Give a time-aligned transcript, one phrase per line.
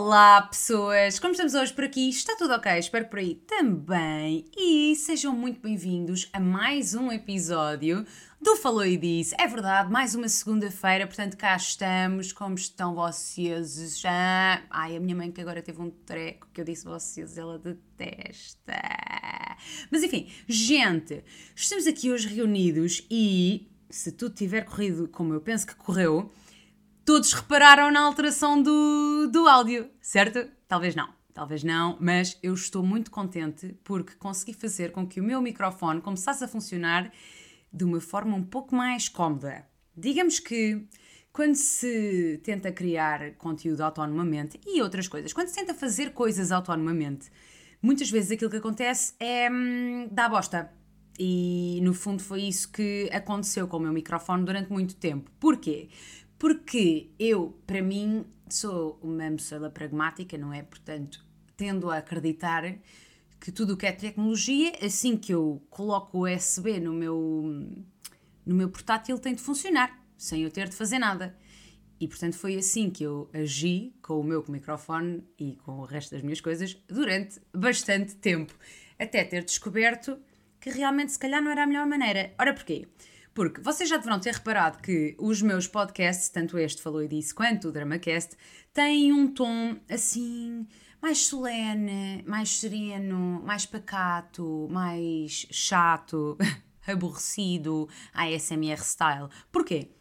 [0.00, 1.18] Olá, pessoas!
[1.18, 2.08] Como estamos hoje por aqui?
[2.08, 2.78] Está tudo ok?
[2.78, 4.44] Espero por aí também.
[4.56, 8.06] E sejam muito bem-vindos a mais um episódio
[8.40, 9.34] do Falou e Disse.
[9.36, 12.32] É verdade, mais uma segunda-feira, portanto cá estamos.
[12.32, 14.00] Como estão vocês?
[14.06, 17.58] Ah, ai, a minha mãe que agora teve um treco que eu disse vocês, ela
[17.58, 18.80] detesta.
[19.90, 21.24] Mas enfim, gente,
[21.56, 26.30] estamos aqui hoje reunidos e se tudo tiver corrido como eu penso que correu
[27.08, 30.46] todos repararam na alteração do, do áudio, certo?
[30.68, 35.24] Talvez não, talvez não, mas eu estou muito contente porque consegui fazer com que o
[35.24, 37.10] meu microfone começasse a funcionar
[37.72, 39.64] de uma forma um pouco mais cómoda.
[39.96, 40.86] Digamos que
[41.32, 47.30] quando se tenta criar conteúdo autonomamente e outras coisas, quando se tenta fazer coisas autonomamente,
[47.80, 50.70] muitas vezes aquilo que acontece é hum, dar bosta.
[51.18, 55.28] E no fundo foi isso que aconteceu com o meu microfone durante muito tempo.
[55.40, 55.88] Porquê?
[56.38, 60.62] Porque eu, para mim, sou uma moçada pragmática, não é?
[60.62, 61.24] Portanto,
[61.56, 62.78] tendo a acreditar
[63.40, 67.42] que tudo o que é tecnologia, assim que eu coloco o USB no meu,
[68.44, 71.36] no meu portátil, tem de funcionar, sem eu ter de fazer nada.
[72.00, 76.12] E portanto foi assim que eu agi com o meu microfone e com o resto
[76.12, 78.54] das minhas coisas durante bastante tempo,
[78.98, 80.16] até ter descoberto
[80.60, 82.32] que realmente se calhar não era a melhor maneira.
[82.38, 82.86] Ora porquê?
[83.38, 87.32] Porque vocês já deverão ter reparado que os meus podcasts, tanto este Falou e Disse
[87.32, 88.36] quanto o DramaCast,
[88.74, 90.66] têm um tom assim
[91.00, 96.36] mais solene, mais sereno, mais pacato, mais chato,
[96.84, 99.28] aborrecido, ASMR style.
[99.52, 99.92] Porquê?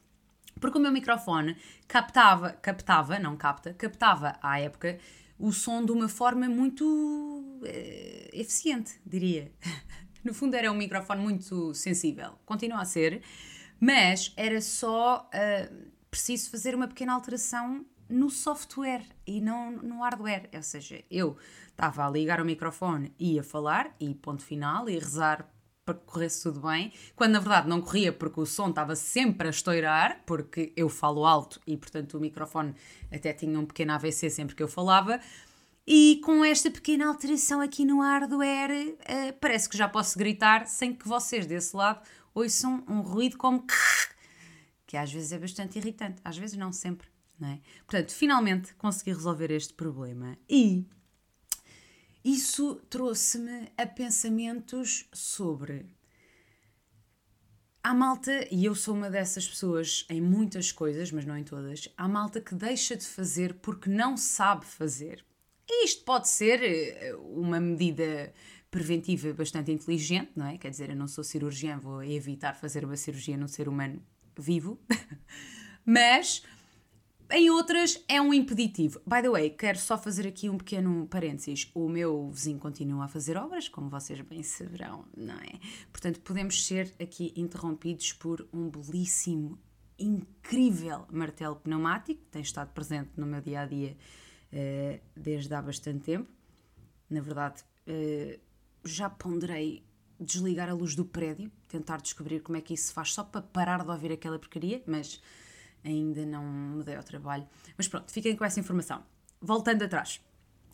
[0.60, 1.56] Porque o meu microfone
[1.88, 4.98] captava, captava, não capta, captava à época
[5.38, 9.52] o som de uma forma muito uh, eficiente, diria.
[10.28, 13.22] No fundo, era um microfone muito sensível, continua a ser,
[13.80, 20.50] mas era só uh, preciso fazer uma pequena alteração no software e não no hardware.
[20.54, 21.38] Ou seja, eu
[21.70, 25.50] estava a ligar o microfone e ia falar, e ponto final, e rezar
[25.86, 29.48] para que corresse tudo bem, quando na verdade não corria porque o som estava sempre
[29.48, 32.76] a estourar, porque eu falo alto e portanto o microfone
[33.10, 35.22] até tinha um pequeno AVC sempre que eu falava,
[35.88, 40.94] e com esta pequena alteração aqui no hardware, uh, parece que já posso gritar sem
[40.94, 42.06] que vocês desse lado
[42.36, 43.66] ouçam um ruído como
[44.86, 47.08] que às vezes é bastante irritante, às vezes não sempre,
[47.40, 47.62] não é?
[47.86, 50.86] Portanto, finalmente consegui resolver este problema e
[52.24, 55.86] isso trouxe-me a pensamentos sobre
[57.82, 61.88] Há malta, e eu sou uma dessas pessoas em muitas coisas, mas não em todas,
[61.96, 65.24] há malta que deixa de fazer porque não sabe fazer.
[65.70, 68.34] Isto pode ser eh, uma medida
[68.72, 70.58] preventiva bastante inteligente, não é?
[70.58, 74.02] Quer dizer, eu não sou cirurgiã, vou evitar fazer uma cirurgia num ser humano
[74.38, 74.80] vivo,
[75.86, 76.44] mas
[77.30, 79.02] em outras é um impeditivo.
[79.06, 81.70] By the way, quero só fazer aqui um pequeno parênteses.
[81.74, 85.60] O meu vizinho continua a fazer obras, como vocês bem saberão, não é?
[85.92, 89.60] Portanto, podemos ser aqui interrompidos por um belíssimo,
[90.00, 93.98] incrível martelo pneumático que tem estado presente no meu dia a dia
[94.54, 96.30] uh, desde há bastante tempo.
[97.10, 98.40] Na verdade, uh,
[98.84, 99.84] já ponderei
[100.20, 103.42] desligar a luz do prédio, tentar descobrir como é que isso se faz só para
[103.42, 105.22] parar de ouvir aquela porcaria, mas
[105.84, 107.48] ainda não me dei ao trabalho.
[107.78, 109.04] Mas pronto, fiquem com essa informação.
[109.40, 110.20] Voltando atrás.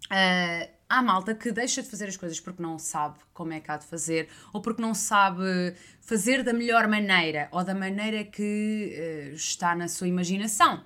[0.06, 3.72] Uh, há malta que deixa de fazer as coisas porque não sabe como é que
[3.72, 9.31] há de fazer ou porque não sabe fazer da melhor maneira ou da maneira que
[9.31, 10.83] uh, está na sua imaginação.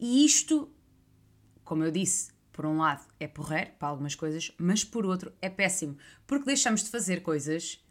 [0.00, 0.71] E isto
[1.64, 5.48] como eu disse, por um lado é porreiro para algumas coisas, mas por outro é
[5.48, 5.96] péssimo,
[6.26, 7.82] porque deixamos de fazer coisas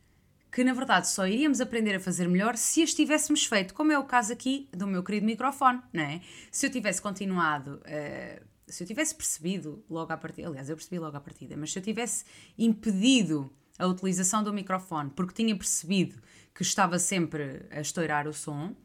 [0.52, 3.98] que na verdade só iríamos aprender a fazer melhor se as tivéssemos feito, como é
[3.98, 6.22] o caso aqui do meu querido microfone, não é?
[6.52, 11.00] Se eu tivesse continuado, uh, se eu tivesse percebido logo à partida, aliás, eu percebi
[11.00, 12.26] logo à partida, mas se eu tivesse
[12.58, 16.22] impedido a utilização do microfone porque tinha percebido
[16.54, 18.76] que estava sempre a estourar o som,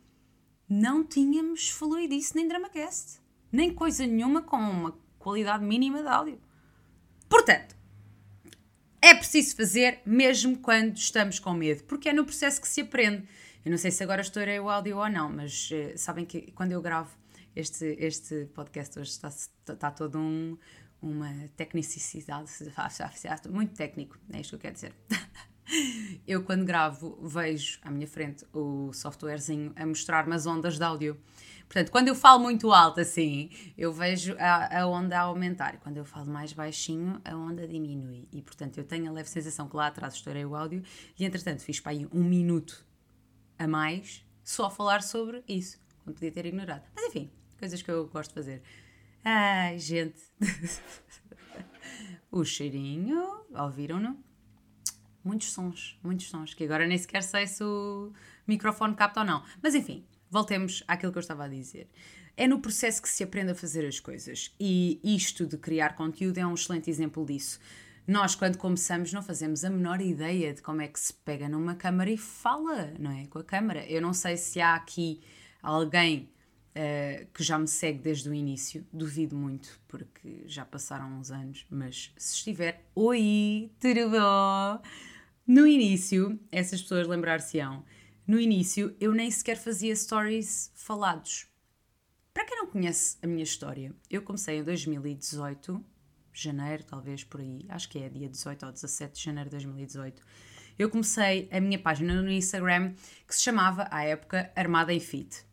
[0.68, 3.25] não tínhamos fluidice nem DramaCast
[3.56, 6.38] nem coisa nenhuma com uma qualidade mínima de áudio.
[7.28, 7.74] Portanto,
[9.00, 13.26] é preciso fazer mesmo quando estamos com medo, porque é no processo que se aprende.
[13.64, 16.72] Eu não sei se agora estourei o áudio ou não, mas uh, sabem que quando
[16.72, 17.16] eu gravo
[17.54, 20.58] este, este podcast hoje está, está todo um,
[21.00, 22.50] uma tecnicidade,
[23.50, 24.94] muito técnico, é isto que eu quero dizer.
[26.26, 31.20] Eu, quando gravo, vejo à minha frente o softwarezinho a mostrar-me as ondas de áudio.
[31.68, 35.78] Portanto, quando eu falo muito alto assim, eu vejo a, a onda a aumentar.
[35.78, 38.28] Quando eu falo mais baixinho, a onda diminui.
[38.32, 40.82] E, portanto, eu tenho a leve sensação que lá atrás estourei o áudio
[41.18, 42.86] e, entretanto, fiz para aí um minuto
[43.58, 46.84] a mais só a falar sobre isso, quando podia ter ignorado.
[46.94, 48.62] Mas, enfim, coisas que eu gosto de fazer.
[49.24, 50.20] Ai, gente.
[52.30, 54.24] o cheirinho, ouviram-no?
[55.24, 58.12] Muitos sons, muitos sons, que agora nem sequer sei se o
[58.46, 59.42] microfone capta ou não.
[59.60, 61.88] Mas enfim, voltemos àquilo que eu estava a dizer.
[62.36, 64.54] É no processo que se aprende a fazer as coisas.
[64.60, 67.58] E isto de criar conteúdo é um excelente exemplo disso.
[68.06, 71.74] Nós, quando começamos, não fazemos a menor ideia de como é que se pega numa
[71.74, 73.26] câmara e fala, não é?
[73.26, 73.86] Com a câmara.
[73.86, 75.22] Eu não sei se há aqui
[75.62, 76.28] alguém
[76.76, 81.64] uh, que já me segue desde o início, duvido muito, porque já passaram uns anos,
[81.70, 84.82] mas se estiver, oi, tudo bom?
[85.46, 87.82] No início, essas pessoas lembrar-se-ão,
[88.26, 91.46] no início eu nem sequer fazia stories falados.
[92.34, 95.82] Para quem não conhece a minha história, eu comecei em 2018,
[96.32, 100.22] janeiro, talvez por aí, acho que é dia 18 ou 17 de janeiro de 2018.
[100.78, 102.94] Eu comecei a minha página no Instagram
[103.26, 105.46] que se chamava, à época, Armada em Fit.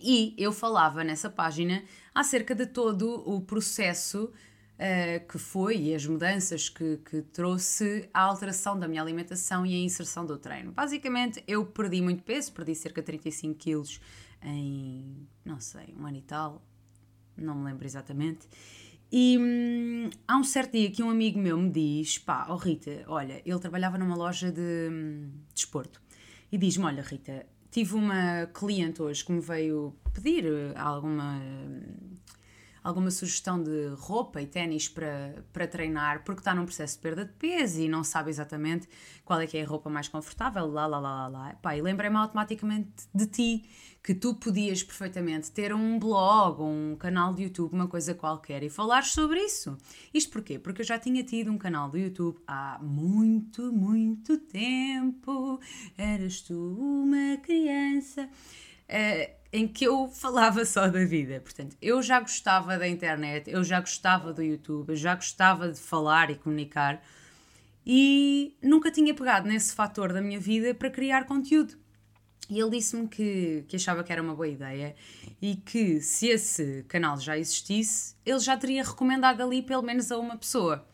[0.00, 4.32] E eu falava nessa página acerca de todo o processo
[4.76, 9.74] uh, que foi e as mudanças que, que trouxe a alteração da minha alimentação e
[9.74, 10.72] a inserção do treino.
[10.72, 14.00] Basicamente, eu perdi muito peso, perdi cerca de 35 quilos
[14.42, 16.62] em, não sei, um ano e tal,
[17.36, 18.46] não me lembro exatamente.
[19.10, 23.04] E hum, há um certo dia que um amigo meu me diz: pá, oh Rita,
[23.06, 26.00] olha, ele trabalhava numa loja de hum, desporto.
[26.50, 30.44] e diz-me: olha, Rita, tive uma cliente hoje que me veio pedir
[30.76, 31.40] alguma
[32.86, 37.24] alguma sugestão de roupa e ténis para, para treinar, porque está num processo de perda
[37.24, 38.88] de peso e não sabe exatamente
[39.24, 41.54] qual é que é a roupa mais confortável, lá, lá, lá, lá, lá.
[41.54, 43.64] Pá, e lembrei-me automaticamente de ti,
[44.04, 48.70] que tu podias perfeitamente ter um blog, um canal de YouTube, uma coisa qualquer, e
[48.70, 49.76] falar sobre isso.
[50.14, 50.56] Isto porquê?
[50.56, 55.58] Porque eu já tinha tido um canal do YouTube há muito, muito tempo.
[55.98, 58.28] Eras tu uma criança.
[58.88, 61.40] Uh, em que eu falava só da vida.
[61.40, 65.80] Portanto, eu já gostava da internet, eu já gostava do YouTube, eu já gostava de
[65.80, 67.02] falar e comunicar
[67.86, 71.74] e nunca tinha pegado nesse fator da minha vida para criar conteúdo.
[72.50, 74.94] E ele disse-me que, que achava que era uma boa ideia
[75.40, 80.18] e que se esse canal já existisse, ele já teria recomendado ali pelo menos a
[80.18, 80.86] uma pessoa.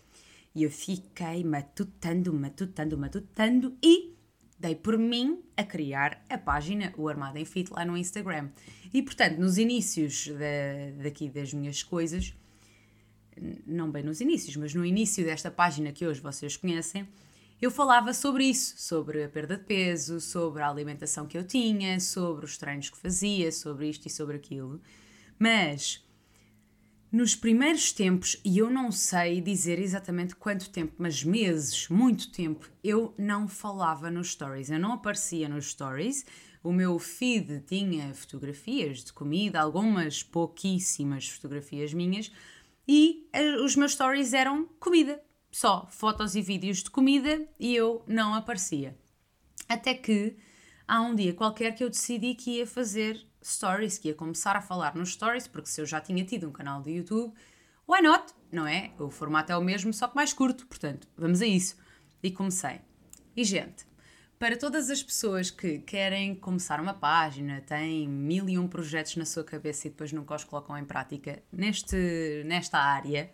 [0.55, 4.15] E eu fiquei matutando, matutando, matutando e
[4.63, 8.49] dei por mim a criar a página O Armado em Fit lá no Instagram.
[8.95, 12.33] E portanto, nos inícios da, daqui das minhas coisas,
[13.67, 17.09] não bem nos inícios, mas no início desta página que hoje vocês conhecem,
[17.61, 21.99] eu falava sobre isso, sobre a perda de peso, sobre a alimentação que eu tinha,
[21.99, 24.81] sobre os treinos que fazia, sobre isto e sobre aquilo.
[25.39, 26.05] Mas
[27.13, 32.71] nos primeiros tempos, e eu não sei dizer exatamente quanto tempo, mas meses, muito tempo,
[32.83, 36.25] eu não falava nos stories, eu não aparecia nos stories.
[36.65, 42.33] O meu feed tinha fotografias de comida, algumas pouquíssimas fotografias minhas,
[42.89, 48.03] e eh, os meus stories eram comida, só fotos e vídeos de comida, e eu
[48.07, 48.97] não aparecia.
[49.69, 50.35] Até que
[50.89, 54.61] há um dia qualquer que eu decidi que ia fazer stories, que ia começar a
[54.61, 57.33] falar nos stories, porque se eu já tinha tido um canal de YouTube,
[57.87, 58.33] why not?
[58.51, 58.93] Não é?
[58.99, 61.77] O formato é o mesmo, só que mais curto, portanto, vamos a isso.
[62.23, 62.81] E comecei.
[63.37, 63.87] E gente,
[64.39, 69.25] para todas as pessoas que querem começar uma página, têm mil e um projetos na
[69.25, 73.33] sua cabeça e depois nunca os colocam em prática neste, nesta área,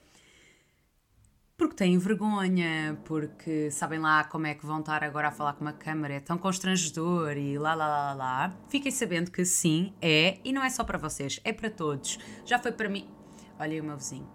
[1.59, 5.63] porque têm vergonha, porque sabem lá como é que vão estar agora a falar com
[5.63, 8.57] uma câmera, é tão constrangedor e lá lá lá lá.
[8.69, 12.17] Fiquem sabendo que sim, é, e não é só para vocês, é para todos.
[12.47, 13.11] Já foi para mim.
[13.59, 14.31] Olha aí o meu vizinho.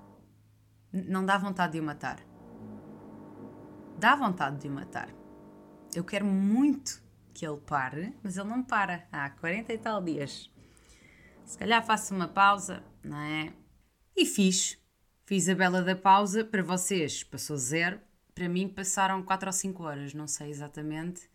[0.91, 2.19] Não dá vontade de o matar.
[3.98, 5.07] Dá vontade de o matar.
[5.95, 7.01] Eu quero muito
[7.33, 9.07] que ele pare, mas ele não para.
[9.09, 10.51] Há 40 e tal dias.
[11.45, 13.53] Se calhar faço uma pausa, não é?
[14.13, 14.82] E fiz
[15.25, 17.98] Fiz a bela da pausa, para vocês passou zero,
[18.36, 21.30] para mim passaram 4 ou 5 horas, não sei exatamente,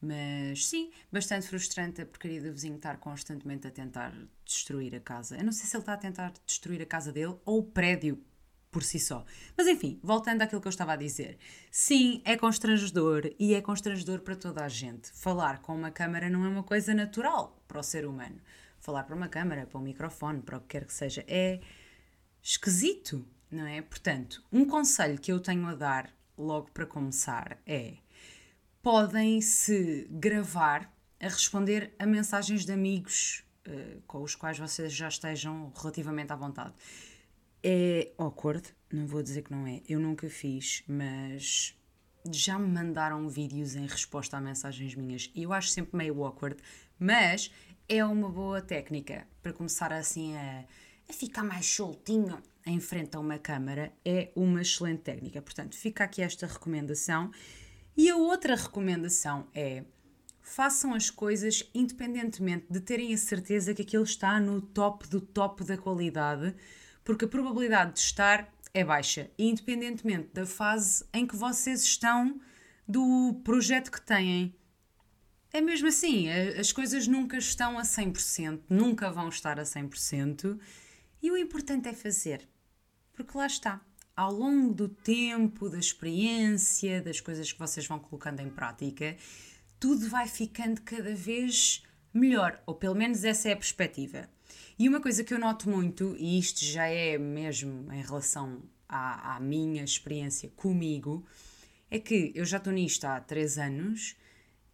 [0.00, 4.14] mas sim, bastante frustrante a porcaria do vizinho estar constantemente a tentar
[4.44, 5.36] destruir a casa.
[5.36, 8.22] Eu não sei se ele está a tentar destruir a casa dele ou o prédio
[8.70, 9.24] por si só.
[9.56, 11.36] Mas enfim, voltando àquilo que eu estava a dizer.
[11.68, 15.10] Sim, é constrangedor e é constrangedor para toda a gente.
[15.12, 18.40] Falar com uma câmara não é uma coisa natural para o ser humano.
[18.78, 21.60] Falar para uma câmara, para um microfone, para o que quer que seja, é
[22.46, 23.82] esquisito, não é?
[23.82, 27.94] Portanto, um conselho que eu tenho a dar logo para começar é:
[28.80, 35.08] podem se gravar a responder a mensagens de amigos uh, com os quais vocês já
[35.08, 36.72] estejam relativamente à vontade.
[37.64, 41.76] É awkward, não vou dizer que não é, eu nunca fiz, mas
[42.30, 46.56] já me mandaram vídeos em resposta a mensagens minhas e eu acho sempre meio awkward,
[46.96, 47.50] mas
[47.88, 50.64] é uma boa técnica para começar assim a
[51.08, 55.40] a ficar mais soltinho em frente a uma câmara é uma excelente técnica.
[55.40, 57.30] Portanto, fica aqui esta recomendação.
[57.96, 59.84] E a outra recomendação é
[60.42, 65.64] façam as coisas independentemente de terem a certeza que aquilo está no top do top
[65.64, 66.54] da qualidade,
[67.04, 72.40] porque a probabilidade de estar é baixa, independentemente da fase em que vocês estão
[72.86, 74.54] do projeto que têm.
[75.52, 80.58] É mesmo assim, as coisas nunca estão a 100%, nunca vão estar a 100%,
[81.22, 82.48] e o importante é fazer.
[83.12, 83.80] Porque lá está,
[84.14, 89.16] ao longo do tempo, da experiência, das coisas que vocês vão colocando em prática,
[89.78, 91.82] tudo vai ficando cada vez
[92.12, 94.28] melhor, ou pelo menos essa é a perspectiva.
[94.78, 99.36] E uma coisa que eu noto muito, e isto já é mesmo em relação à,
[99.36, 101.24] à minha experiência comigo,
[101.90, 104.16] é que eu já estou nisto há três anos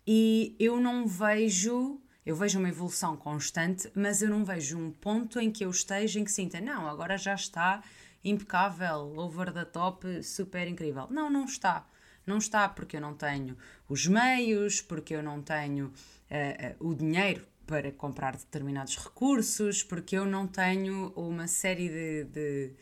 [0.07, 2.01] e eu não vejo.
[2.25, 6.21] Eu vejo uma evolução constante, mas eu não vejo um ponto em que eu esteja
[6.21, 7.83] em que sinta, não, agora já está
[8.25, 11.09] impecável, over the top, super incrível.
[11.11, 11.85] Não, não está.
[12.25, 13.57] Não está porque eu não tenho
[13.89, 20.17] os meios, porque eu não tenho uh, uh, o dinheiro para comprar determinados recursos, porque
[20.17, 22.73] eu não tenho uma série de, de,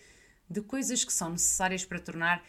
[0.50, 2.44] de coisas que são necessárias para tornar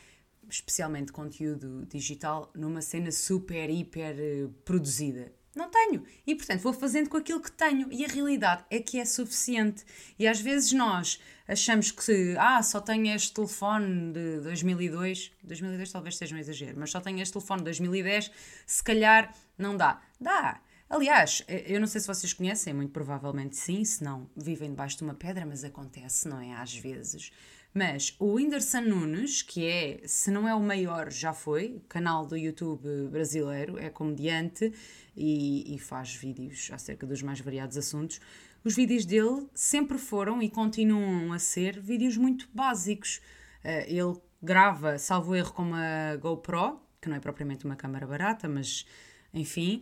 [0.50, 5.32] especialmente conteúdo digital, numa cena super, hiper uh, produzida.
[5.56, 6.04] Não tenho.
[6.26, 7.92] E, portanto, vou fazendo com aquilo que tenho.
[7.92, 9.84] E a realidade é que é suficiente.
[10.18, 15.32] E às vezes nós achamos que, ah, só tenho este telefone de 2002.
[15.44, 18.32] 2002 talvez seja um exagero, mas só tenho este telefone de 2010.
[18.66, 20.02] Se calhar não dá.
[20.20, 20.62] Dá.
[20.90, 25.04] Aliás, eu não sei se vocês conhecem, muito provavelmente sim, se não vivem debaixo de
[25.04, 26.54] uma pedra, mas acontece, não é?
[26.54, 27.32] Às vezes.
[27.74, 32.36] Mas o Whindersson Nunes, que é, se não é o maior, já foi, canal do
[32.36, 34.74] YouTube brasileiro, é comediante
[35.16, 38.20] e, e faz vídeos acerca dos mais variados assuntos.
[38.64, 43.22] Os vídeos dele sempre foram e continuam a ser vídeos muito básicos.
[43.64, 48.50] Uh, ele grava, salvo erro, com uma GoPro, que não é propriamente uma câmera barata,
[48.50, 48.86] mas
[49.34, 49.82] enfim,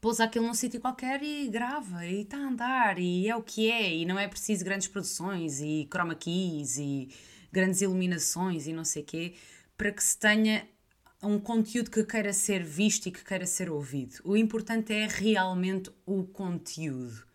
[0.00, 3.70] pôs aquilo num sítio qualquer e grava e está a andar e é o que
[3.70, 7.08] é e não é preciso grandes produções e chroma keys e
[7.52, 9.34] grandes iluminações e não sei quê
[9.76, 10.66] para que se tenha
[11.22, 14.20] um conteúdo que queira ser visto e que queira ser ouvido.
[14.24, 17.26] O importante é realmente o conteúdo.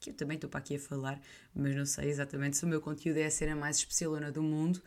[0.00, 1.20] Que eu também estou para aqui a falar,
[1.54, 4.82] mas não sei exatamente se o meu conteúdo é a cena mais especialona do mundo,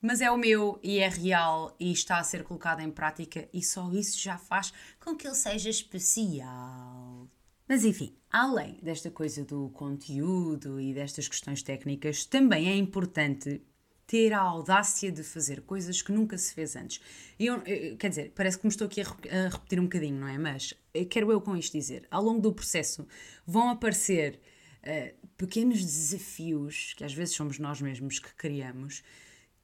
[0.00, 3.62] mas é o meu e é real e está a ser colocado em prática e
[3.62, 7.28] só isso já faz com que ele seja especial.
[7.68, 13.62] Mas enfim, além desta coisa do conteúdo e destas questões técnicas, também é importante
[14.10, 17.00] ter a audácia de fazer coisas que nunca se fez antes.
[17.38, 20.26] Eu, eu, quer dizer, parece que me estou aqui a, a repetir um bocadinho, não
[20.26, 20.36] é?
[20.36, 23.06] Mas eh, quero eu com isto dizer, ao longo do processo
[23.46, 24.40] vão aparecer
[24.82, 29.04] uh, pequenos desafios que às vezes somos nós mesmos que criamos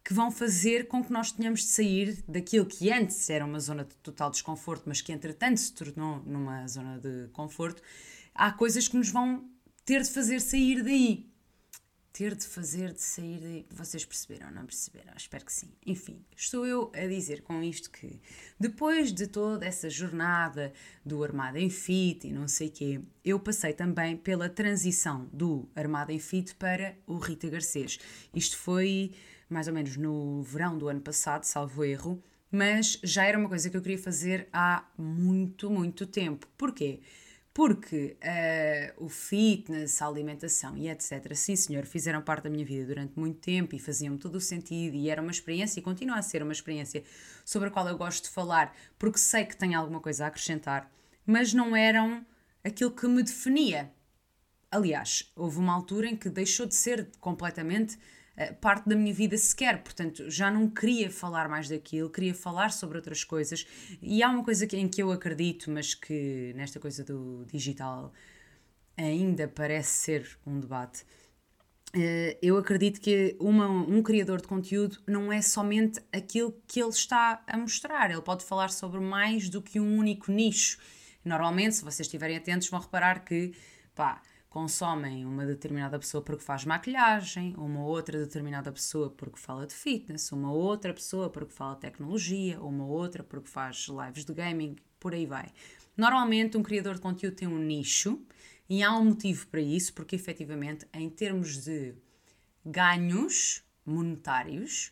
[0.06, 3.84] que vão fazer com que nós tenhamos de sair daquilo que antes era uma zona
[3.84, 7.82] de total desconforto, mas que entretanto se tornou numa zona de conforto.
[8.32, 9.50] Há coisas que nos vão
[9.84, 11.28] ter de fazer sair daí.
[12.12, 13.66] Ter de fazer de sair daí.
[13.68, 15.12] Vocês perceberam, não perceberam?
[15.16, 15.72] Espero que sim.
[15.84, 18.20] Enfim, estou eu a dizer com isto que
[18.60, 20.72] depois de toda essa jornada
[21.04, 26.12] do Armada em Fit e não sei quê, eu passei também pela transição do Armada
[26.12, 27.98] em Fit para o Rita Garcês.
[28.32, 29.12] Isto foi
[29.48, 33.68] mais ou menos no verão do ano passado, salvo erro, mas já era uma coisa
[33.68, 36.46] que eu queria fazer há muito, muito tempo.
[36.56, 37.00] Porquê?
[37.52, 42.86] Porque uh, o fitness, a alimentação e etc., sim senhor, fizeram parte da minha vida
[42.86, 46.22] durante muito tempo e faziam todo o sentido e era uma experiência e continua a
[46.22, 47.02] ser uma experiência
[47.44, 50.90] sobre a qual eu gosto de falar porque sei que tem alguma coisa a acrescentar,
[51.24, 52.26] mas não eram
[52.62, 53.90] aquilo que me definia.
[54.70, 57.98] Aliás, houve uma altura em que deixou de ser completamente
[58.60, 62.98] parte da minha vida sequer, portanto já não queria falar mais daquilo, queria falar sobre
[62.98, 63.66] outras coisas.
[64.02, 68.12] E há uma coisa em que eu acredito, mas que nesta coisa do digital
[68.96, 71.04] ainda parece ser um debate.
[71.94, 76.90] Eh, eu acredito que uma, um criador de conteúdo não é somente aquilo que ele
[76.90, 80.78] está a mostrar, ele pode falar sobre mais do que um único nicho.
[81.24, 83.54] Normalmente, se vocês estiverem atentos, vão reparar que,
[83.94, 84.20] pá,
[84.56, 90.32] consomem uma determinada pessoa porque faz maquilhagem, uma outra determinada pessoa porque fala de fitness,
[90.32, 95.12] uma outra pessoa porque fala de tecnologia, uma outra porque faz lives de gaming, por
[95.12, 95.52] aí vai.
[95.94, 98.18] Normalmente, um criador de conteúdo tem um nicho
[98.66, 101.94] e há um motivo para isso, porque efetivamente, em termos de
[102.64, 104.90] ganhos monetários,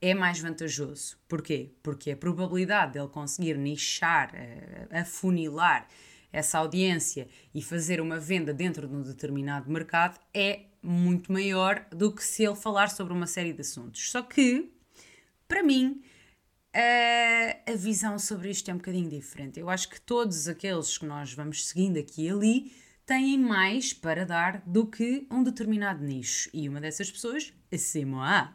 [0.00, 1.16] é mais vantajoso.
[1.28, 1.70] Porquê?
[1.80, 5.86] Porque a probabilidade dele conseguir nichar, eh, afunilar
[6.36, 12.12] essa audiência e fazer uma venda dentro de um determinado mercado é muito maior do
[12.12, 14.10] que se ele falar sobre uma série de assuntos.
[14.10, 14.70] Só que,
[15.48, 16.02] para mim,
[16.74, 19.58] a, a visão sobre isto é um bocadinho diferente.
[19.58, 22.72] Eu acho que todos aqueles que nós vamos seguindo aqui e ali
[23.06, 26.50] têm mais para dar do que um determinado nicho.
[26.52, 28.50] E uma dessas pessoas é moi.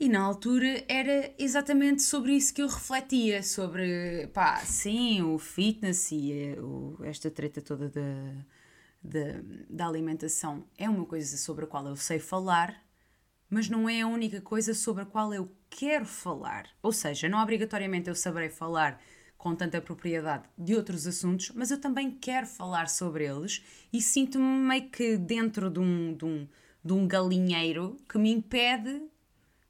[0.00, 6.12] E na altura era exatamente sobre isso que eu refletia, sobre, pá, sim, o fitness
[6.12, 8.44] e eh, o, esta treta toda da,
[9.02, 12.80] da, da alimentação é uma coisa sobre a qual eu sei falar,
[13.50, 16.68] mas não é a única coisa sobre a qual eu quero falar.
[16.80, 19.02] Ou seja, não obrigatoriamente eu saberei falar
[19.36, 24.44] com tanta propriedade de outros assuntos, mas eu também quero falar sobre eles e sinto-me
[24.44, 26.48] meio que dentro de um, de, um,
[26.84, 29.02] de um galinheiro que me impede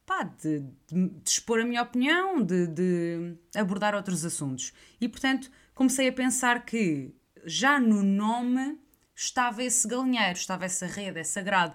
[0.09, 4.73] pá, de, de, de expor a minha opinião, de, de abordar outros assuntos.
[4.99, 8.81] E portanto comecei a pensar que já no nome
[9.15, 11.75] estava esse galinheiro, estava essa rede, essa grade.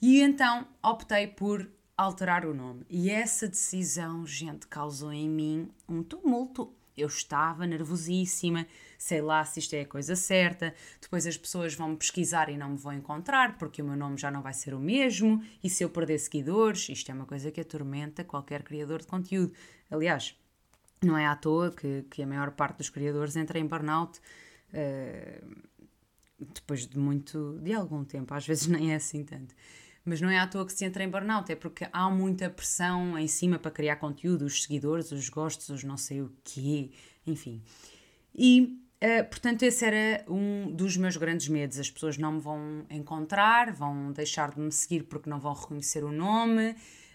[0.00, 2.86] E então optei por alterar o nome.
[2.88, 6.72] E essa decisão, gente, causou em mim um tumulto.
[6.96, 8.66] Eu estava nervosíssima,
[8.98, 10.74] sei lá se isto é a coisa certa.
[11.00, 14.16] Depois as pessoas vão me pesquisar e não me vão encontrar porque o meu nome
[14.16, 15.42] já não vai ser o mesmo.
[15.62, 19.52] E se eu perder seguidores, isto é uma coisa que atormenta qualquer criador de conteúdo.
[19.90, 20.36] Aliás,
[21.02, 24.20] não é à toa que, que a maior parte dos criadores entra em burnout.
[24.70, 25.74] Uh,
[26.38, 29.54] depois de muito, de algum tempo, às vezes nem é assim tanto.
[30.04, 33.18] Mas não é à toa que se entra em burnout, é porque há muita pressão
[33.18, 36.90] em cima para criar conteúdo, os seguidores, os gostos, os não sei o quê,
[37.26, 37.62] enfim.
[38.34, 41.78] E, uh, portanto, esse era um dos meus grandes medos.
[41.78, 46.04] As pessoas não me vão encontrar, vão deixar de me seguir porque não vão reconhecer
[46.04, 46.72] o nome.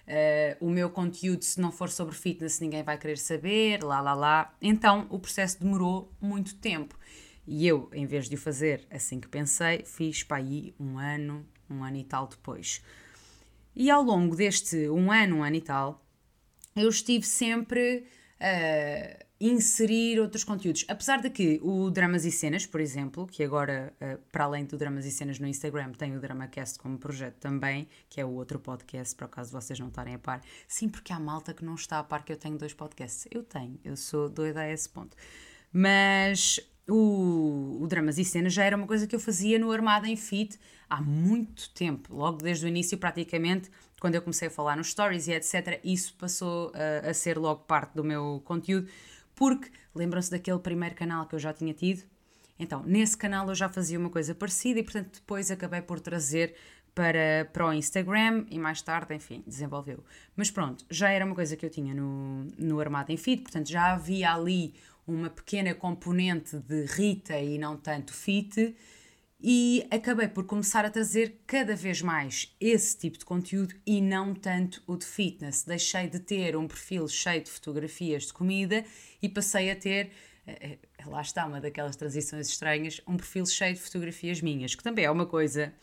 [0.10, 4.15] Uh, o meu conteúdo, se não for sobre fitness, ninguém vai querer saber, lá, lá,
[4.15, 4.55] lá.
[4.60, 6.98] Então, o processo demorou muito tempo.
[7.46, 11.46] E eu, em vez de o fazer assim que pensei, fiz para aí um ano,
[11.70, 12.82] um ano e tal depois.
[13.76, 16.04] E ao longo deste um ano, um ano e tal,
[16.76, 18.06] eu estive sempre
[18.40, 20.86] a inserir outros conteúdos.
[20.88, 24.78] Apesar de que o Dramas e Cenas, por exemplo, que agora, eh, para além do
[24.78, 28.60] Dramas e Cenas no Instagram, tem o DramaCast como projeto também, que é o outro
[28.60, 30.41] podcast, por acaso vocês não estarem a par.
[30.67, 33.28] Sim, porque há malta que não está a par que eu tenho dois podcasts.
[33.32, 35.15] Eu tenho, eu sou doida a esse ponto.
[35.72, 40.08] Mas o, o Dramas e Cenas já era uma coisa que eu fazia no Armada
[40.08, 44.76] em Fit há muito tempo, logo desde o início, praticamente, quando eu comecei a falar
[44.76, 45.80] nos stories e etc.
[45.84, 48.89] Isso passou a, a ser logo parte do meu conteúdo,
[49.36, 52.04] porque lembram-se daquele primeiro canal que eu já tinha tido?
[52.58, 56.56] Então, nesse canal eu já fazia uma coisa parecida e, portanto, depois acabei por trazer
[56.94, 60.04] para, para o Instagram e mais tarde, enfim, desenvolveu.
[60.36, 63.70] Mas pronto, já era uma coisa que eu tinha no, no Armada em Fit, portanto
[63.70, 64.74] já havia ali
[65.12, 68.76] uma pequena componente de Rita e não tanto Fit,
[69.41, 74.36] e acabei por começar a trazer cada vez mais esse tipo de conteúdo e não
[74.36, 75.63] tanto o de fitness.
[75.63, 78.84] Deixei de ter um perfil cheio de fotografias de comida
[79.22, 80.12] e passei a ter,
[80.45, 84.84] eh, eh, lá está uma daquelas transições estranhas, um perfil cheio de fotografias minhas, que
[84.84, 85.74] também é uma coisa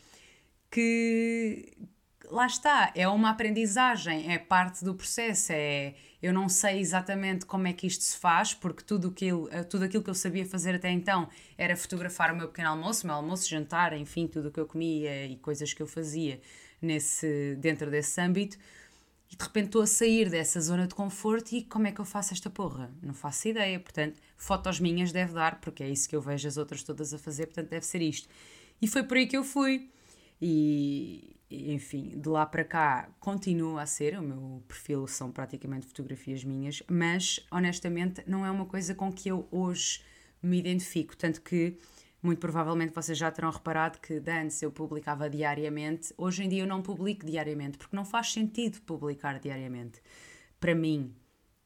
[0.69, 1.73] que,
[2.29, 7.67] lá está, é uma aprendizagem, é parte do processo, é eu não sei exatamente como
[7.67, 10.73] é que isto se faz, porque tudo aquilo, eh, tudo aquilo que eu sabia fazer
[10.75, 14.51] até então era fotografar o meu pequeno almoço, o meu almoço, jantar, enfim, tudo o
[14.51, 16.41] que eu comia e coisas que eu fazia
[16.81, 18.57] nesse, dentro desse âmbito.
[19.31, 22.05] E de repente estou a sair dessa zona de conforto e como é que eu
[22.05, 22.91] faço esta porra?
[23.01, 23.79] Não faço ideia.
[23.79, 27.17] Portanto, fotos minhas deve dar, porque é isso que eu vejo as outras todas a
[27.19, 28.27] fazer, portanto deve ser isto.
[28.81, 29.89] E foi por aí que eu fui.
[30.41, 36.43] E, enfim, de lá para cá continua a ser, o meu perfil são praticamente fotografias
[36.43, 40.01] minhas, mas honestamente não é uma coisa com que eu hoje
[40.41, 41.77] me identifico, tanto que
[42.21, 46.67] muito provavelmente vocês já terão reparado que antes eu publicava diariamente, hoje em dia eu
[46.67, 50.01] não publico diariamente, porque não faz sentido publicar diariamente.
[50.59, 51.13] Para mim,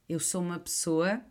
[0.07, 1.21] eu sou uma pessoa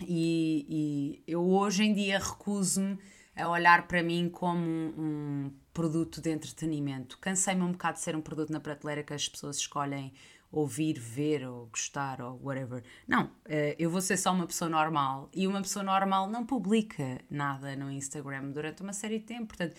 [0.00, 2.98] e, e eu hoje em dia recuso-me
[3.36, 7.18] a olhar para mim como um produto de entretenimento.
[7.18, 10.12] Cansei-me um bocado de ser um produto na prateleira que as pessoas escolhem
[10.50, 12.82] ouvir, ver ou gostar ou whatever.
[13.06, 17.20] Não, eh, eu vou ser só uma pessoa normal e uma pessoa normal não publica
[17.30, 19.48] nada no Instagram durante uma série de tempo.
[19.48, 19.76] Portanto,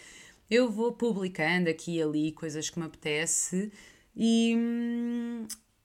[0.50, 3.72] eu vou publicando aqui e ali coisas que me apetece
[4.16, 4.56] e,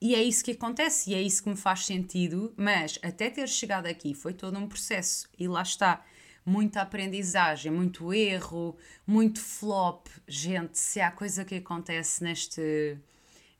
[0.00, 2.52] e é isso que acontece e é isso que me faz sentido.
[2.56, 6.04] Mas até ter chegado aqui foi todo um processo e lá está
[6.44, 8.76] muita aprendizagem, muito erro,
[9.06, 10.06] muito flop.
[10.26, 12.98] Gente, se há coisa que acontece neste,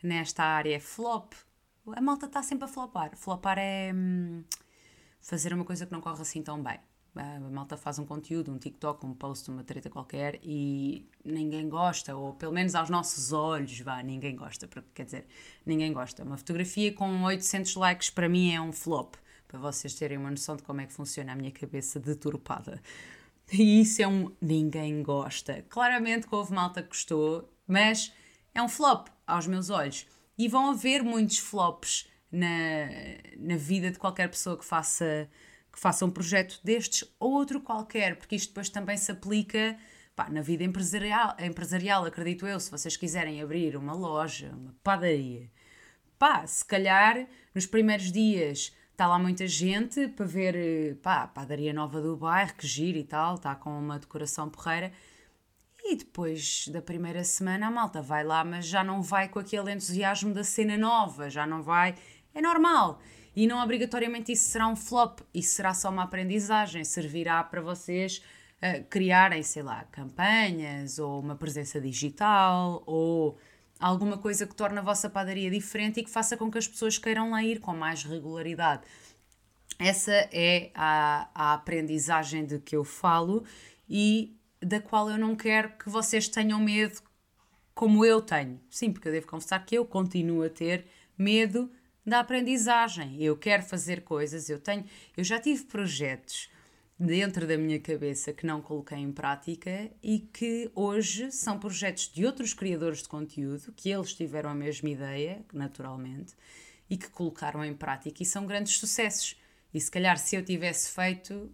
[0.03, 1.33] nesta área é flop,
[1.87, 3.17] a malta está sempre a flopar.
[3.17, 4.45] Flopar é hum,
[5.21, 6.79] fazer uma coisa que não corre assim tão bem.
[7.15, 12.17] A malta faz um conteúdo, um TikTok, um post, uma treta qualquer e ninguém gosta,
[12.17, 15.27] ou pelo menos aos nossos olhos, vá, ninguém gosta, porque quer dizer,
[15.67, 16.25] ninguém gosta.
[16.25, 19.15] Uma fotografia com 800 likes para mim é um flop,
[19.53, 22.81] para vocês terem uma noção de como é que funciona a minha cabeça deturpada.
[23.53, 25.63] E isso é um ninguém gosta.
[25.69, 28.11] Claramente que houve malta que gostou, mas
[28.55, 30.07] é um flop aos meus olhos.
[30.39, 32.47] E vão haver muitos flops na,
[33.37, 35.29] na vida de qualquer pessoa que faça
[35.71, 39.77] que faça um projeto destes ou outro qualquer, porque isto depois também se aplica
[40.15, 45.51] pá, na vida empresarial, empresarial, acredito eu, se vocês quiserem abrir uma loja, uma padaria,
[46.19, 51.73] pá, se calhar nos primeiros dias está lá muita gente para ver pá, a padaria
[51.73, 54.93] nova do bairro, que gira e tal, está com uma decoração porreira.
[55.85, 59.73] E depois da primeira semana a malta vai lá, mas já não vai com aquele
[59.73, 61.97] entusiasmo da cena nova, já não vai.
[62.33, 63.01] É normal.
[63.35, 68.23] E não obrigatoriamente isso será um flop, isso será só uma aprendizagem, servirá para vocês
[68.59, 73.39] uh, criarem, sei lá, campanhas ou uma presença digital ou
[73.83, 76.97] alguma coisa que torne a vossa padaria diferente e que faça com que as pessoas
[76.97, 78.83] queiram lá ir com mais regularidade.
[79.79, 83.45] Essa é a, a aprendizagem de que eu falo
[83.89, 87.01] e da qual eu não quero que vocês tenham medo
[87.75, 88.61] como eu tenho.
[88.71, 90.87] Sim, porque eu devo confessar que eu continuo a ter
[91.19, 91.69] medo
[92.07, 93.21] da aprendizagem.
[93.21, 94.85] Eu quero fazer coisas, eu tenho,
[95.17, 96.49] eu já tive projetos
[97.05, 102.25] dentro da minha cabeça que não coloquei em prática e que hoje são projetos de
[102.25, 106.35] outros criadores de conteúdo, que eles tiveram a mesma ideia, naturalmente,
[106.89, 109.37] e que colocaram em prática e são grandes sucessos.
[109.75, 111.53] E se calhar se eu tivesse feito,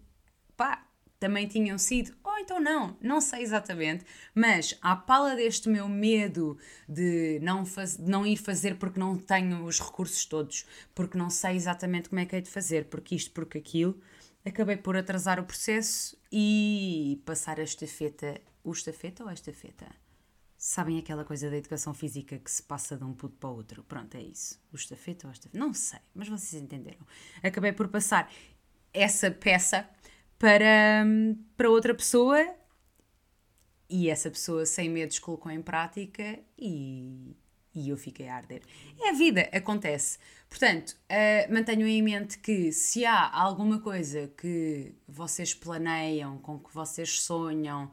[0.55, 0.87] pá,
[1.19, 6.59] também tinham sido, ou então não, não sei exatamente, mas à pala deste meu medo
[6.87, 11.57] de não, faz, não ir fazer porque não tenho os recursos todos, porque não sei
[11.57, 13.99] exatamente como é que hei de fazer, porque isto, porque aquilo,
[14.49, 18.41] acabei por atrasar o processo e passar a estafeta.
[18.65, 19.87] O estafeta ou a estafeta?
[20.57, 23.85] Sabem aquela coisa da educação física que se passa de um puto para o outro?
[23.85, 24.61] Pronto, é isso.
[24.73, 25.59] O estafeta ou a estafeta?
[25.59, 27.07] Não sei, mas vocês entenderam.
[27.43, 28.31] Acabei por passar
[28.93, 29.89] essa peça
[30.39, 31.05] para,
[31.57, 32.55] para outra pessoa
[33.89, 37.35] e essa pessoa sem medos colocou em prática e,
[37.79, 38.63] e eu fiquei a arder.
[39.01, 40.19] É a vida, acontece.
[40.49, 46.73] Portanto, uh, mantenham em mente que se há alguma coisa que vocês planeiam, com que
[46.75, 47.91] vocês sonham,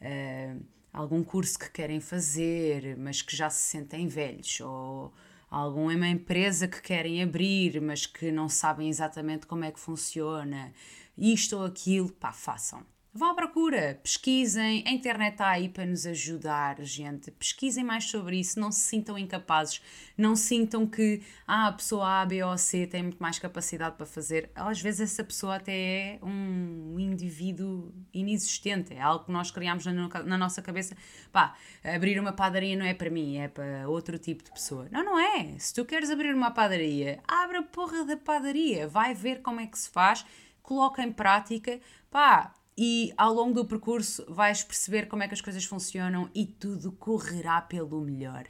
[0.00, 5.12] uh, algum curso que querem fazer, mas que já se sentem velhos, ou
[5.50, 10.72] alguma empresa que querem abrir, mas que não sabem exatamente como é que funciona,
[11.16, 12.84] isto ou aquilo, pá, façam.
[13.18, 17.32] Vão à procura, pesquisem, a internet está aí para nos ajudar, gente.
[17.32, 19.82] Pesquisem mais sobre isso, não se sintam incapazes,
[20.16, 24.06] não sintam que ah, a pessoa A, B ou C tem muito mais capacidade para
[24.06, 24.52] fazer.
[24.54, 30.08] Às vezes essa pessoa até é um indivíduo inexistente, é algo que nós criamos na,
[30.22, 30.96] na nossa cabeça.
[31.32, 34.86] Pá, abrir uma padaria não é para mim, é para outro tipo de pessoa.
[34.92, 35.58] Não, não é.
[35.58, 39.66] Se tu queres abrir uma padaria, abre a porra da padaria, vai ver como é
[39.66, 40.24] que se faz
[40.68, 45.40] coloca em prática, pá, e ao longo do percurso vais perceber como é que as
[45.40, 48.46] coisas funcionam e tudo correrá pelo melhor.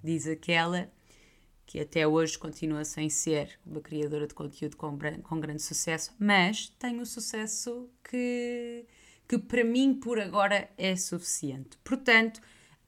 [0.00, 0.88] Diz aquela
[1.66, 6.68] que até hoje continua sem ser uma criadora de conteúdo com, com grande sucesso, mas
[6.78, 8.86] tem o sucesso que,
[9.26, 11.76] que para mim por agora é suficiente.
[11.82, 12.40] Portanto,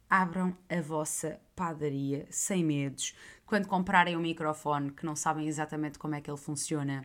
[0.08, 3.12] abram a vossa padaria sem medos.
[3.44, 7.04] Quando comprarem um microfone que não sabem exatamente como é que ele funciona,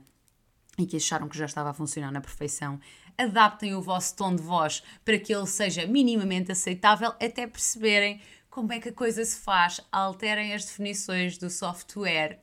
[0.78, 2.80] e que acharam que já estava a funcionar na perfeição,
[3.18, 8.72] adaptem o vosso tom de voz para que ele seja minimamente aceitável até perceberem como
[8.72, 12.40] é que a coisa se faz, alterem as definições do software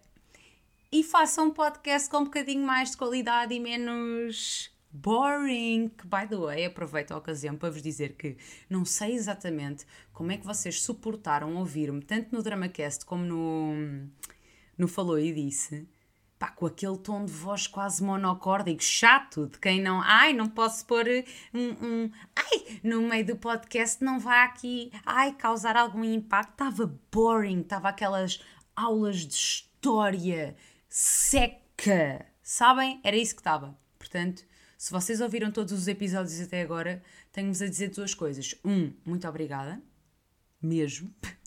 [0.91, 5.91] e façam um podcast com um bocadinho mais de qualidade e menos boring.
[6.05, 8.37] By the way, aproveito a ocasião para vos dizer que
[8.69, 13.75] não sei exatamente como é que vocês suportaram ouvir-me, tanto no DramaCast como no,
[14.77, 15.89] no Falou e Disse
[16.43, 20.85] pá, com aquele tom de voz quase monocórdico, chato, de quem não, ai, não posso
[20.85, 21.07] pôr
[21.55, 26.51] um, um, ai, no meio do podcast não vai aqui, ai, causar algum impacto.
[26.51, 28.43] Estava boring, estava aquelas
[28.75, 30.57] aulas de história
[30.89, 33.01] seca, sabem?
[33.05, 33.79] Era isso que estava.
[33.97, 34.45] Portanto,
[34.77, 38.53] se vocês ouviram todos os episódios até agora, tenho-vos a dizer duas coisas.
[38.65, 39.81] Um, muito obrigada,
[40.61, 41.15] mesmo.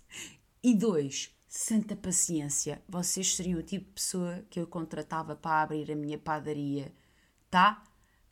[0.68, 5.90] E dois, santa paciência, vocês seriam o tipo de pessoa que eu contratava para abrir
[5.90, 6.94] a minha padaria,
[7.50, 7.82] tá?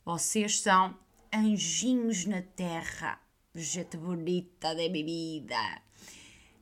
[0.04, 0.94] Vocês são
[1.32, 3.18] anjinhos na terra,
[3.54, 5.56] gente bonita da bebida.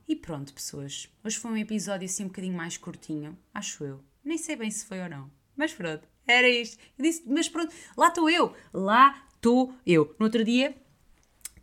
[0.07, 4.01] E pronto, pessoas, hoje foi um episódio assim um bocadinho mais curtinho, acho eu.
[4.23, 6.81] Nem sei bem se foi ou não, mas pronto, era isto.
[6.97, 10.15] Eu disse, mas pronto, lá estou eu, lá estou eu.
[10.17, 10.73] No outro dia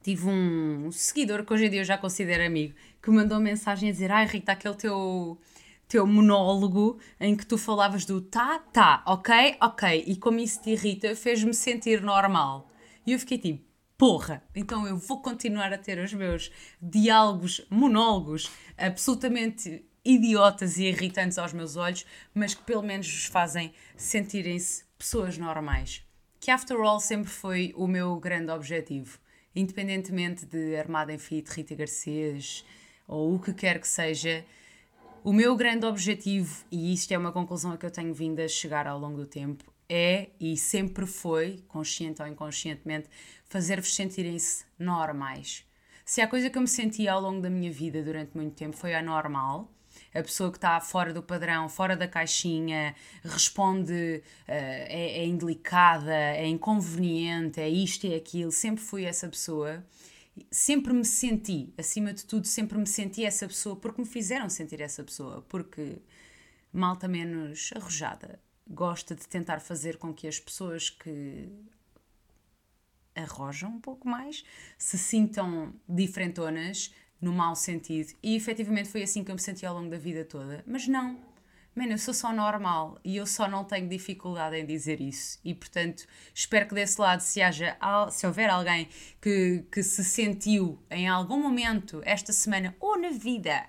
[0.02, 3.92] tive um seguidor que hoje em dia eu já considero amigo que mandou mensagem a
[3.92, 5.38] dizer: Ai Rita, aquele teu,
[5.88, 10.70] teu monólogo em que tu falavas do tá, tá, ok, ok, e como isso te
[10.70, 12.68] irrita, fez-me sentir normal.
[13.06, 13.64] E eu fiquei tipo,
[13.96, 21.38] porra, então eu vou continuar a ter os meus diálogos, monólogos absolutamente idiotas e irritantes
[21.38, 26.02] aos meus olhos, mas que pelo menos vos fazem sentirem-se pessoas normais.
[26.38, 29.18] Que after all sempre foi o meu grande objetivo.
[29.54, 32.64] Independentemente de Armada em Fit, Rita Garcês
[33.10, 34.44] ou o que quer que seja,
[35.24, 38.46] o meu grande objetivo, e isto é uma conclusão a que eu tenho vindo a
[38.46, 43.08] chegar ao longo do tempo, é e sempre foi, consciente ou inconscientemente,
[43.46, 45.66] fazer-vos sentirem-se normais.
[46.04, 48.76] Se há coisa que eu me senti ao longo da minha vida durante muito tempo
[48.76, 49.68] foi a normal,
[50.14, 52.94] a pessoa que está fora do padrão, fora da caixinha,
[53.24, 59.28] responde, uh, é, é indelicada, é inconveniente, é isto e é aquilo, sempre fui essa
[59.28, 59.84] pessoa.
[60.50, 64.80] Sempre me senti, acima de tudo, sempre me senti essa pessoa porque me fizeram sentir
[64.80, 65.98] essa pessoa, porque
[66.72, 71.48] malta menos arrojada gosta de tentar fazer com que as pessoas que
[73.14, 74.44] arrojam um pouco mais
[74.78, 78.14] se sintam diferentonas, no mau sentido.
[78.22, 80.64] E efetivamente foi assim que eu me senti ao longo da vida toda.
[80.66, 81.18] Mas não,
[81.74, 85.38] mano, eu sou só normal e eu só não tenho dificuldade em dizer isso.
[85.44, 87.76] E portanto, espero que desse lado, se, haja,
[88.10, 88.88] se houver alguém
[89.20, 93.66] que, que se sentiu em algum momento esta semana ou na vida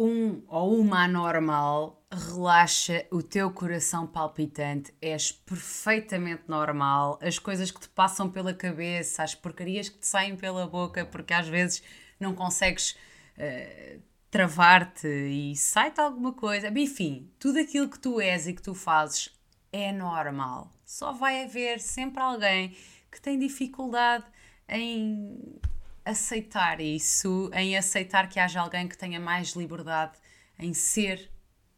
[0.00, 7.18] um ou uma anormal, relaxa o teu coração palpitante, és perfeitamente normal.
[7.20, 11.34] As coisas que te passam pela cabeça, as porcarias que te saem pela boca, porque
[11.34, 11.82] às vezes
[12.18, 12.92] não consegues
[13.36, 14.00] uh,
[14.30, 16.68] travar-te e sai-te alguma coisa.
[16.68, 19.30] Enfim, tudo aquilo que tu és e que tu fazes
[19.72, 20.70] é normal.
[20.84, 22.76] Só vai haver sempre alguém
[23.10, 24.24] que tem dificuldade
[24.68, 25.58] em
[26.04, 30.16] aceitar isso, em aceitar que haja alguém que tenha mais liberdade
[30.58, 31.30] em ser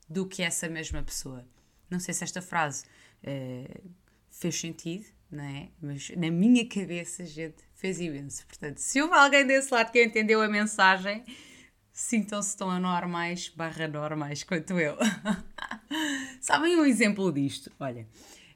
[0.08, 1.46] do que essa mesma pessoa.
[1.88, 2.84] Não sei se esta frase
[3.24, 3.90] uh,
[4.30, 5.68] fez sentido, não é?
[5.80, 8.46] Mas na minha cabeça, gente, fez imenso.
[8.46, 11.24] Portanto, se houve alguém desse lado que entendeu a mensagem,
[11.92, 14.96] sintam-se tão anormais barra normais quanto eu.
[16.40, 17.70] Sabem um exemplo disto?
[17.78, 18.08] Olha,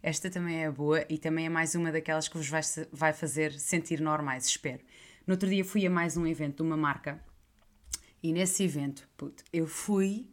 [0.02, 3.52] esta também é boa e também é mais uma daquelas que vos vai, vai fazer
[3.52, 4.82] sentir normais, espero.
[5.26, 7.22] No outro dia fui a mais um evento de uma marca
[8.22, 10.28] e nesse evento, puto, eu fui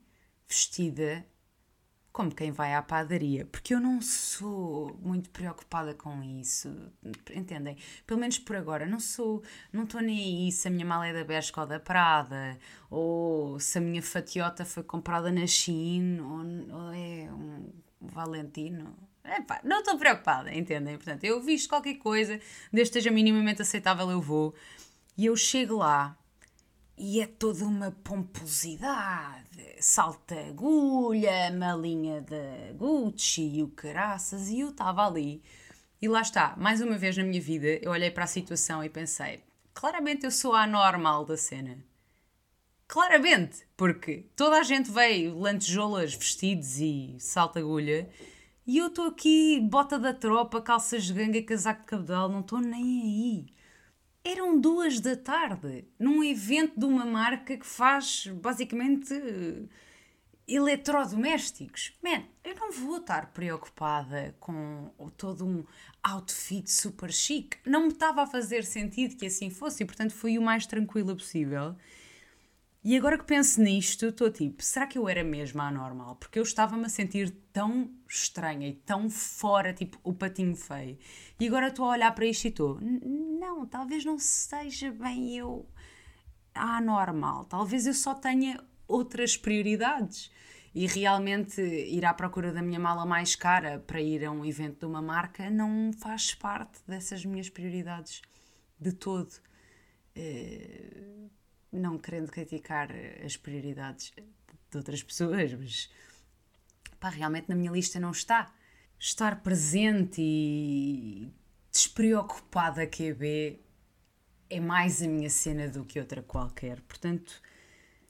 [0.47, 1.25] vestida
[2.13, 6.69] como quem vai à padaria, porque eu não sou muito preocupada com isso,
[7.35, 7.75] entendem?
[8.05, 9.41] Pelo menos por agora, não sou,
[9.73, 13.59] não estou nem aí se a minha mala é da Bershka ou da Prada, ou
[13.59, 18.95] se a minha fatiota foi comprada na China, ou, ou é um Valentino.
[19.25, 20.95] Epá, não estou preocupada, entendem?
[20.97, 22.39] Portanto, eu visto qualquer coisa,
[22.71, 24.53] desde que esteja minimamente aceitável, eu vou.
[25.17, 26.15] E eu chego lá
[26.97, 34.69] e é toda uma pomposidade, salta agulha, malinha da Gucci e o caraças, e eu
[34.69, 35.41] estava ali.
[36.01, 38.89] E lá está, mais uma vez na minha vida, eu olhei para a situação e
[38.89, 39.41] pensei:
[39.73, 41.77] claramente eu sou a anormal da cena.
[42.87, 48.09] Claramente, porque toda a gente veio lantejoulas, vestidos e salta agulha,
[48.65, 52.59] e eu estou aqui, bota da tropa, calças de ganga casaco de cabedal, não estou
[52.59, 53.45] nem aí.
[54.25, 59.13] Eram duas da tarde, num evento de uma marca que faz basicamente
[60.47, 61.93] eletrodomésticos.
[62.01, 65.65] Man, eu não vou estar preocupada com todo um
[66.01, 67.57] outfit super chique.
[67.65, 71.13] Não me estava a fazer sentido que assim fosse e, portanto, fui o mais tranquila
[71.13, 71.75] possível.
[72.85, 76.17] E agora que penso nisto, estou tipo, será que eu era mesmo anormal?
[76.17, 80.97] Porque eu estava-me a sentir tão estranha e tão fora, tipo, o patinho feio.
[81.39, 85.65] E agora estou a olhar para isto e estou, não, talvez não seja bem eu
[86.53, 87.45] anormal.
[87.45, 90.29] Talvez eu só tenha outras prioridades.
[90.75, 94.79] E realmente ir à procura da minha mala mais cara para ir a um evento
[94.79, 98.21] de uma marca não faz parte dessas minhas prioridades
[98.79, 99.31] de todo.
[100.17, 101.29] Uh
[101.73, 102.89] não querendo criticar
[103.25, 105.89] as prioridades de outras pessoas, mas
[106.99, 108.53] pá, realmente na minha lista não está.
[108.99, 111.29] Estar presente e
[111.71, 113.59] despreocupada QB
[114.49, 116.79] é mais a minha cena do que outra qualquer.
[116.81, 117.41] Portanto,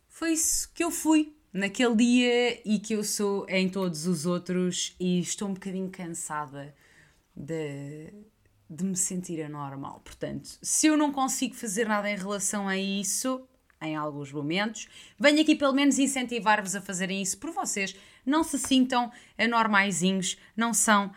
[0.07, 4.95] foi isso que eu fui naquele dia e que eu sou em todos os outros
[4.99, 6.75] e estou um bocadinho cansada
[7.35, 8.13] de,
[8.69, 10.01] de me sentir anormal.
[10.01, 13.47] Portanto, se eu não consigo fazer nada em relação a isso,
[13.83, 14.87] em alguns momentos.
[15.19, 17.95] Venho aqui pelo menos incentivar-vos a fazerem isso por vocês.
[18.25, 21.11] Não se sintam anormaizinhos, não são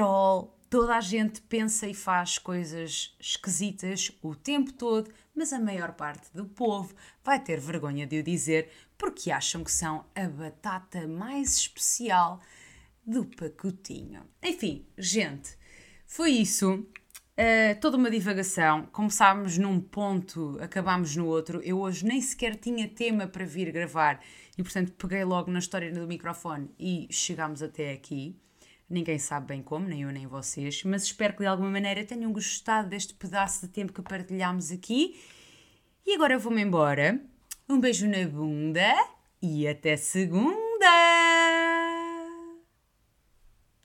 [0.00, 0.54] all.
[0.70, 6.28] Toda a gente pensa e faz coisas esquisitas o tempo todo, mas a maior parte
[6.34, 11.56] do povo vai ter vergonha de o dizer porque acham que são a batata mais
[11.56, 12.40] especial
[13.06, 14.22] do pacotinho.
[14.42, 15.56] Enfim, gente,
[16.06, 16.86] foi isso.
[17.36, 18.86] Uh, toda uma divagação.
[18.92, 21.60] Começámos num ponto, acabámos no outro.
[21.62, 24.20] Eu hoje nem sequer tinha tema para vir gravar
[24.56, 28.36] e, portanto, peguei logo na história do microfone e chegámos até aqui.
[28.88, 32.32] Ninguém sabe bem como, nem eu nem vocês, mas espero que de alguma maneira tenham
[32.32, 35.18] gostado deste pedaço de tempo que partilhámos aqui.
[36.06, 37.20] E agora vou-me embora.
[37.68, 38.94] Um beijo na bunda
[39.42, 41.63] e até segunda!